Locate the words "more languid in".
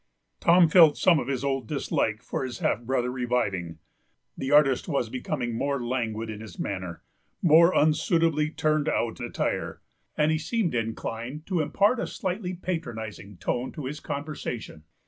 5.53-6.41